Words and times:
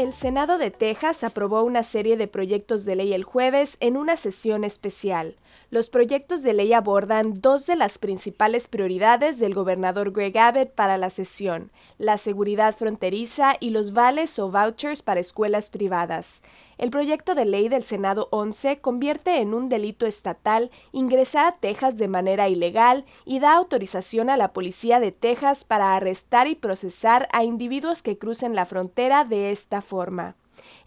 El 0.00 0.14
Senado 0.14 0.56
de 0.56 0.70
Texas 0.70 1.24
aprobó 1.24 1.62
una 1.62 1.82
serie 1.82 2.16
de 2.16 2.26
proyectos 2.26 2.86
de 2.86 2.96
ley 2.96 3.12
el 3.12 3.22
jueves 3.22 3.76
en 3.80 3.98
una 3.98 4.16
sesión 4.16 4.64
especial. 4.64 5.36
Los 5.68 5.90
proyectos 5.90 6.42
de 6.42 6.54
ley 6.54 6.72
abordan 6.72 7.42
dos 7.42 7.66
de 7.66 7.76
las 7.76 7.98
principales 7.98 8.66
prioridades 8.66 9.38
del 9.38 9.52
gobernador 9.52 10.10
Greg 10.10 10.38
Abbott 10.38 10.70
para 10.70 10.96
la 10.96 11.10
sesión, 11.10 11.70
la 11.98 12.16
seguridad 12.16 12.74
fronteriza 12.74 13.58
y 13.60 13.70
los 13.70 13.92
vales 13.92 14.38
o 14.38 14.50
vouchers 14.50 15.02
para 15.02 15.20
escuelas 15.20 15.68
privadas. 15.68 16.40
El 16.80 16.90
proyecto 16.90 17.34
de 17.34 17.44
ley 17.44 17.68
del 17.68 17.84
Senado 17.84 18.28
11 18.30 18.80
convierte 18.80 19.42
en 19.42 19.52
un 19.52 19.68
delito 19.68 20.06
estatal 20.06 20.70
ingresar 20.92 21.44
a 21.44 21.56
Texas 21.58 21.98
de 21.98 22.08
manera 22.08 22.48
ilegal 22.48 23.04
y 23.26 23.38
da 23.38 23.54
autorización 23.54 24.30
a 24.30 24.38
la 24.38 24.54
policía 24.54 24.98
de 24.98 25.12
Texas 25.12 25.64
para 25.64 25.94
arrestar 25.94 26.48
y 26.48 26.54
procesar 26.54 27.28
a 27.32 27.44
individuos 27.44 28.00
que 28.00 28.16
crucen 28.16 28.54
la 28.54 28.64
frontera 28.64 29.24
de 29.24 29.50
esta. 29.50 29.82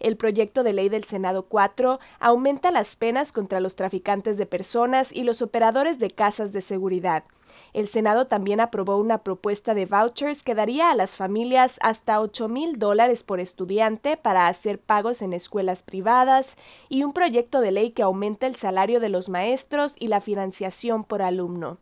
El 0.00 0.16
proyecto 0.16 0.62
de 0.62 0.72
ley 0.72 0.88
del 0.88 1.04
Senado 1.04 1.44
4 1.44 1.98
aumenta 2.20 2.70
las 2.70 2.96
penas 2.96 3.32
contra 3.32 3.60
los 3.60 3.76
traficantes 3.76 4.36
de 4.36 4.46
personas 4.46 5.12
y 5.12 5.22
los 5.22 5.42
operadores 5.42 5.98
de 5.98 6.10
casas 6.10 6.52
de 6.52 6.60
seguridad. 6.60 7.24
El 7.72 7.88
Senado 7.88 8.26
también 8.26 8.60
aprobó 8.60 8.96
una 8.98 9.18
propuesta 9.18 9.74
de 9.74 9.86
vouchers 9.86 10.42
que 10.42 10.54
daría 10.54 10.90
a 10.90 10.94
las 10.94 11.16
familias 11.16 11.78
hasta 11.82 12.20
8 12.20 12.48
mil 12.48 12.78
dólares 12.78 13.22
por 13.22 13.40
estudiante 13.40 14.16
para 14.16 14.48
hacer 14.48 14.78
pagos 14.80 15.22
en 15.22 15.32
escuelas 15.32 15.82
privadas 15.82 16.56
y 16.88 17.04
un 17.04 17.12
proyecto 17.12 17.60
de 17.60 17.72
ley 17.72 17.90
que 17.90 18.02
aumenta 18.02 18.46
el 18.46 18.56
salario 18.56 19.00
de 19.00 19.08
los 19.08 19.28
maestros 19.28 19.94
y 19.98 20.08
la 20.08 20.20
financiación 20.20 21.04
por 21.04 21.22
alumno. 21.22 21.78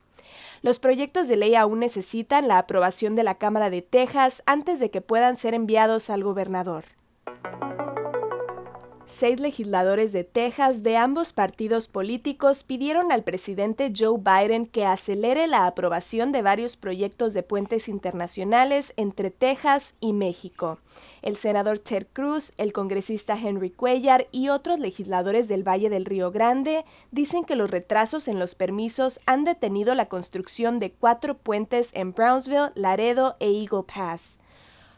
Los 0.62 0.78
proyectos 0.78 1.28
de 1.28 1.36
ley 1.36 1.54
aún 1.54 1.80
necesitan 1.80 2.48
la 2.48 2.58
aprobación 2.58 3.14
de 3.14 3.24
la 3.24 3.34
Cámara 3.34 3.68
de 3.68 3.82
Texas 3.82 4.42
antes 4.46 4.78
de 4.78 4.90
que 4.90 5.00
puedan 5.00 5.36
ser 5.36 5.54
enviados 5.54 6.08
al 6.08 6.22
gobernador 6.22 6.84
seis 9.12 9.38
legisladores 9.38 10.12
de 10.12 10.24
Texas 10.24 10.82
de 10.82 10.96
ambos 10.96 11.32
partidos 11.32 11.86
políticos 11.86 12.64
pidieron 12.64 13.12
al 13.12 13.22
presidente 13.22 13.92
Joe 13.96 14.18
Biden 14.18 14.66
que 14.66 14.84
acelere 14.84 15.46
la 15.46 15.66
aprobación 15.66 16.32
de 16.32 16.42
varios 16.42 16.76
proyectos 16.76 17.34
de 17.34 17.42
puentes 17.42 17.88
internacionales 17.88 18.92
entre 18.96 19.30
Texas 19.30 19.94
y 20.00 20.12
México. 20.12 20.78
El 21.20 21.36
senador 21.36 21.78
Ted 21.78 22.06
Cruz, 22.12 22.52
el 22.56 22.72
congresista 22.72 23.38
Henry 23.38 23.70
Cuellar 23.70 24.26
y 24.32 24.48
otros 24.48 24.80
legisladores 24.80 25.46
del 25.46 25.66
Valle 25.66 25.88
del 25.88 26.04
Río 26.04 26.32
Grande 26.32 26.84
dicen 27.10 27.44
que 27.44 27.54
los 27.54 27.70
retrasos 27.70 28.26
en 28.26 28.40
los 28.40 28.54
permisos 28.54 29.20
han 29.26 29.44
detenido 29.44 29.94
la 29.94 30.06
construcción 30.06 30.80
de 30.80 30.90
cuatro 30.90 31.36
puentes 31.36 31.90
en 31.92 32.12
Brownsville, 32.12 32.72
Laredo 32.74 33.36
e 33.38 33.50
Eagle 33.50 33.84
Pass. 33.84 34.41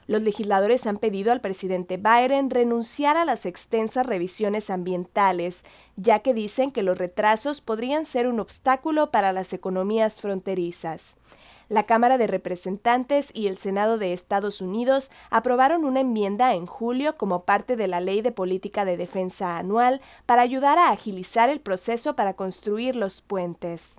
Los 0.06 0.22
legisladores 0.22 0.86
han 0.86 0.98
pedido 0.98 1.32
al 1.32 1.40
presidente 1.40 1.96
Biden 1.96 2.50
renunciar 2.50 3.16
a 3.16 3.24
las 3.24 3.46
extensas 3.46 4.06
revisiones 4.06 4.70
ambientales, 4.70 5.64
ya 5.96 6.18
que 6.20 6.34
dicen 6.34 6.70
que 6.70 6.82
los 6.82 6.98
retrasos 6.98 7.60
podrían 7.60 8.04
ser 8.04 8.26
un 8.26 8.40
obstáculo 8.40 9.10
para 9.10 9.32
las 9.32 9.52
economías 9.52 10.20
fronterizas. 10.20 11.16
La 11.68 11.84
Cámara 11.84 12.18
de 12.18 12.26
Representantes 12.26 13.30
y 13.32 13.46
el 13.46 13.56
Senado 13.56 13.96
de 13.96 14.12
Estados 14.12 14.60
Unidos 14.60 15.10
aprobaron 15.30 15.84
una 15.84 16.00
enmienda 16.00 16.54
en 16.54 16.66
julio 16.66 17.14
como 17.14 17.44
parte 17.44 17.76
de 17.76 17.88
la 17.88 18.00
Ley 18.00 18.20
de 18.20 18.32
Política 18.32 18.84
de 18.84 18.98
Defensa 18.98 19.56
Anual 19.56 20.02
para 20.26 20.42
ayudar 20.42 20.78
a 20.78 20.90
agilizar 20.90 21.48
el 21.48 21.60
proceso 21.60 22.14
para 22.16 22.34
construir 22.34 22.96
los 22.96 23.22
puentes. 23.22 23.98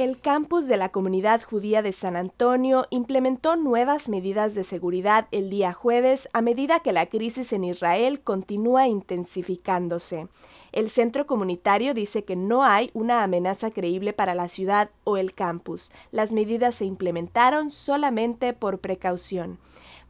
El 0.00 0.18
campus 0.18 0.66
de 0.66 0.78
la 0.78 0.88
comunidad 0.88 1.42
judía 1.42 1.82
de 1.82 1.92
San 1.92 2.16
Antonio 2.16 2.86
implementó 2.88 3.56
nuevas 3.56 4.08
medidas 4.08 4.54
de 4.54 4.64
seguridad 4.64 5.28
el 5.30 5.50
día 5.50 5.74
jueves 5.74 6.26
a 6.32 6.40
medida 6.40 6.80
que 6.80 6.94
la 6.94 7.04
crisis 7.04 7.52
en 7.52 7.64
Israel 7.64 8.22
continúa 8.22 8.88
intensificándose. 8.88 10.28
El 10.72 10.88
centro 10.88 11.26
comunitario 11.26 11.92
dice 11.92 12.24
que 12.24 12.34
no 12.34 12.64
hay 12.64 12.90
una 12.94 13.22
amenaza 13.22 13.72
creíble 13.72 14.14
para 14.14 14.34
la 14.34 14.48
ciudad 14.48 14.88
o 15.04 15.18
el 15.18 15.34
campus. 15.34 15.92
Las 16.12 16.32
medidas 16.32 16.76
se 16.76 16.86
implementaron 16.86 17.70
solamente 17.70 18.54
por 18.54 18.78
precaución. 18.78 19.58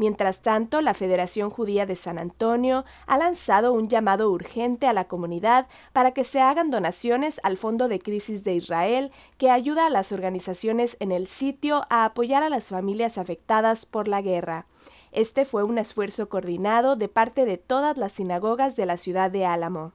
Mientras 0.01 0.41
tanto, 0.41 0.81
la 0.81 0.95
Federación 0.95 1.51
Judía 1.51 1.85
de 1.85 1.95
San 1.95 2.17
Antonio 2.19 2.87
ha 3.07 3.19
lanzado 3.19 3.75
un 3.75 3.91
llamado 3.91 4.31
urgente 4.31 4.87
a 4.87 4.95
la 4.95 5.05
comunidad 5.09 5.67
para 5.93 6.13
que 6.13 6.25
se 6.25 6.41
hagan 6.41 6.71
donaciones 6.71 7.39
al 7.43 7.59
Fondo 7.59 7.87
de 7.87 7.99
Crisis 7.99 8.43
de 8.43 8.55
Israel, 8.55 9.13
que 9.37 9.51
ayuda 9.51 9.85
a 9.85 9.91
las 9.91 10.11
organizaciones 10.11 10.97
en 11.01 11.13
el 11.13 11.27
sitio 11.27 11.83
a 11.91 12.07
apoyar 12.07 12.43
a 12.43 12.49
las 12.49 12.71
familias 12.71 13.19
afectadas 13.19 13.85
por 13.85 14.09
la 14.09 14.23
guerra. 14.23 14.65
Este 15.13 15.45
fue 15.45 15.65
un 15.65 15.77
esfuerzo 15.77 16.31
coordinado 16.31 16.97
de 16.97 17.09
parte 17.09 17.45
de 17.45 17.59
todas 17.59 17.99
las 17.99 18.13
sinagogas 18.13 18.77
de 18.77 18.87
la 18.87 18.97
ciudad 18.97 19.31
de 19.31 19.45
Álamo. 19.45 19.93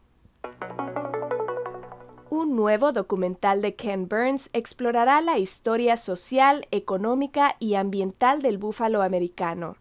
Un 2.29 2.55
nuevo 2.55 2.91
documental 2.91 3.63
de 3.63 3.73
Ken 3.73 4.07
Burns 4.07 4.51
explorará 4.53 5.19
la 5.21 5.39
historia 5.39 5.97
social, 5.97 6.67
económica 6.69 7.55
y 7.57 7.73
ambiental 7.73 8.43
del 8.43 8.59
búfalo 8.59 9.01
americano. 9.01 9.77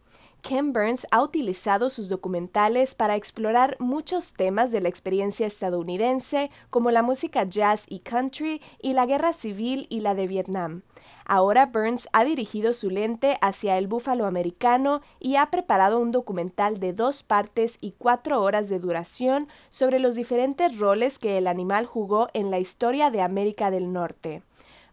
Ken 0.47 0.75
Burns 0.75 1.07
ha 1.11 1.23
utilizado 1.23 1.89
sus 1.89 2.11
documentales 2.11 2.95
para 2.95 3.17
explorar 3.17 3.79
muchos 3.81 4.35
temas 4.35 4.71
de 4.73 4.83
la 4.83 4.91
experiencia 4.91 5.47
estadounidense, 5.47 6.51
como 6.69 6.91
la 6.91 7.03
música 7.03 7.45
jazz 7.45 7.87
y 7.89 8.01
country 8.01 8.61
y 8.79 8.93
la 8.93 9.07
guerra 9.07 9.33
civil 9.33 9.87
y 9.89 10.01
la 10.01 10.15
de 10.15 10.27
Vietnam. 10.27 10.83
Ahora 11.25 11.65
Burns 11.65 12.09
ha 12.13 12.25
dirigido 12.25 12.75
su 12.75 12.91
lente 12.91 13.39
hacia 13.41 13.79
el 13.79 13.87
búfalo 13.87 14.27
americano 14.27 15.01
y 15.19 15.37
ha 15.37 15.51
preparado 15.51 15.99
un 15.99 16.11
documental 16.11 16.79
de 16.79 16.93
dos 16.93 17.23
partes 17.23 17.79
y 17.81 17.93
cuatro 17.93 18.43
horas 18.43 18.69
de 18.69 18.81
duración 18.81 19.49
sobre 19.71 19.99
los 19.99 20.15
diferentes 20.15 20.79
roles 20.79 21.19
que 21.19 21.39
el 21.39 21.47
animal 21.47 21.87
jugó 21.87 22.29
en 22.35 22.51
la 22.51 22.59
historia 22.59 23.11
de 23.11 23.23
América 23.23 23.71
del 23.71 23.95
Norte. 23.95 24.43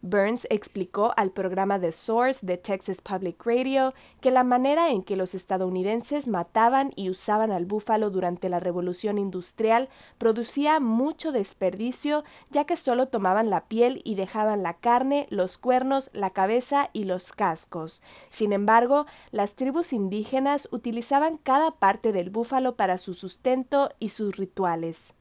Burns 0.04 0.48
explicó 0.50 1.14
al 1.16 1.32
programa 1.32 1.80
The 1.80 1.92
Source 1.92 2.44
de 2.44 2.58
Texas 2.58 3.02
Public 3.02 3.46
Radio 3.46 3.94
que 4.20 4.32
la 4.32 4.44
manera 4.44 4.90
en 4.90 5.04
que 5.04 5.16
los 5.16 5.36
estadounidenses 5.36 6.28
mataban 6.28 6.92
y 6.96 7.12
usaban 7.12 7.52
al 7.52 7.66
búfalo 7.66 8.10
durante 8.10 8.50
la 8.50 8.60
Revolución 8.60 9.20
Industrial 9.20 9.90
producía 10.18 10.80
mucho 10.80 11.32
desperdicio, 11.32 12.24
ya 12.50 12.66
que 12.66 12.78
solo 12.78 13.10
tomaban 13.10 13.52
la 13.52 13.66
piel 13.66 14.02
y 14.04 14.16
dejaban 14.16 14.64
la 14.64 14.74
carne, 14.74 15.28
los 15.30 15.60
cuernos, 15.60 16.10
la 16.14 16.32
cabeza 16.32 16.90
y 16.94 17.04
los 17.04 17.32
cascos. 17.32 18.02
Sin 18.32 18.54
embargo, 18.54 19.06
las 19.30 19.54
tribus 19.56 19.94
indígenas 19.94 20.68
utilizaban 20.72 21.38
cada 21.38 21.72
parte 21.72 22.12
del 22.12 22.32
búfalo 22.32 22.76
para 22.76 22.98
su 22.98 23.14
sustento 23.14 23.92
y 24.00 24.10
sus 24.10 24.36
rituales. 24.36 25.14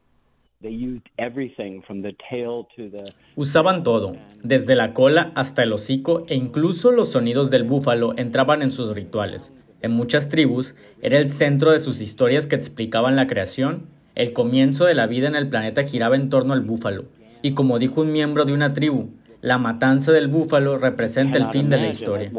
Usaban 3.35 3.83
todo, 3.83 4.13
desde 4.43 4.75
la 4.75 4.93
cola 4.93 5.33
hasta 5.35 5.63
el 5.63 5.73
hocico 5.73 6.27
e 6.29 6.35
incluso 6.35 6.93
los 6.93 7.13
sonidos 7.13 7.51
del 7.51 7.65
búfalo 7.65 8.13
entraban 8.19 8.61
en 8.61 8.71
sus 8.71 8.95
rituales. 8.95 9.55
En 9.81 9.93
muchas 9.93 10.29
tribus 10.29 10.75
era 11.01 11.17
el 11.17 11.31
centro 11.31 11.71
de 11.71 11.81
sus 11.81 12.03
historias 12.03 12.47
que 12.47 12.57
explicaban 12.57 13.17
la 13.17 13.27
creación, 13.27 13.87
el 14.15 14.35
comienzo 14.35 14.85
de 14.85 14.95
la 14.95 15.07
vida 15.07 15.29
en 15.29 15.35
el 15.35 15.49
planeta 15.49 15.85
giraba 15.85 16.17
en 16.17 16.29
torno 16.29 16.53
al 16.53 16.61
búfalo, 16.61 17.07
y 17.41 17.55
como 17.55 17.79
dijo 17.79 18.03
un 18.03 18.13
miembro 18.13 18.45
de 18.45 18.53
una 18.53 18.75
tribu, 18.75 19.09
la 19.41 19.57
matanza 19.57 20.13
del 20.13 20.29
búfalo 20.29 20.77
representa 20.77 21.39
el 21.39 21.47
fin 21.47 21.71
de 21.71 21.79
la 21.79 21.89
historia. 21.89 22.31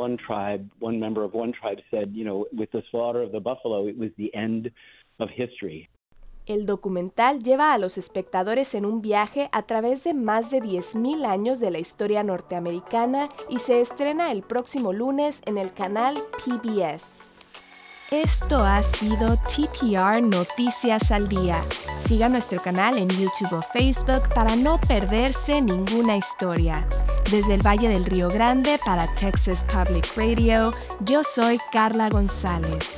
El 6.46 6.66
documental 6.66 7.44
lleva 7.44 7.74
a 7.74 7.78
los 7.78 7.98
espectadores 7.98 8.74
en 8.74 8.86
un 8.86 9.02
viaje 9.02 9.50
a 9.52 9.64
través 9.64 10.04
de 10.04 10.14
más 10.14 10.50
de 10.52 10.62
10.000 10.62 11.26
años 11.26 11.60
de 11.60 11.72
la 11.72 11.80
historia 11.80 12.24
norteamericana 12.24 13.30
y 13.50 13.60
se 13.60 13.82
estrena 13.82 14.32
el 14.32 14.42
próximo 14.42 14.92
lunes 14.92 15.42
en 15.46 15.58
el 15.58 15.72
canal 15.72 16.18
PBS. 16.44 17.32
Esto 18.12 18.60
ha 18.60 18.84
sido 18.84 19.38
TPR 19.38 20.22
Noticias 20.22 21.12
al 21.14 21.30
Día. 21.30 21.64
Siga 21.98 22.28
nuestro 22.28 22.62
canal 22.62 22.98
en 22.98 23.08
YouTube 23.08 23.54
o 23.54 23.62
Facebook 23.62 24.28
para 24.36 24.58
no 24.58 24.82
perderse 24.82 25.62
ninguna 25.62 26.18
historia. 26.18 26.86
Desde 27.32 27.54
el 27.54 27.66
Valle 27.66 27.88
del 27.88 28.04
Río 28.04 28.28
Grande 28.28 28.78
para 28.86 29.08
Texas 29.16 29.64
Public 29.64 30.06
Radio, 30.18 30.74
yo 31.06 31.24
soy 31.24 31.58
Carla 31.72 32.10
González. 32.10 32.98